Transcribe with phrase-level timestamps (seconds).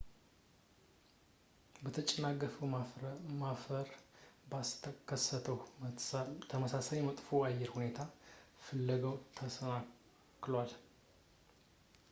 [1.87, 2.71] የተጨናገፈውን
[3.41, 3.91] ማረፍ
[4.51, 5.59] ባስከሰተው
[6.53, 7.97] ተመሳሳይ መጥፎ የአየር ሁኔታ
[8.63, 10.73] ፍለጋው ተሰናክሏል